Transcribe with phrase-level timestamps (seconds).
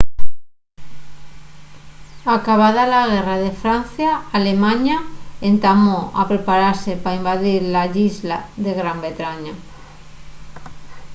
[2.37, 4.97] acabada la guerra de francia alemaña
[5.49, 9.53] entamó a preparase pa invadir la islla de gran bretaña